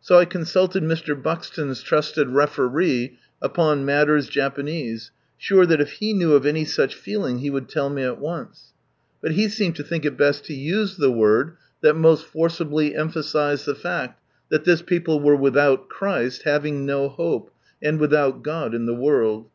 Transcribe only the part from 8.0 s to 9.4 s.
at once; but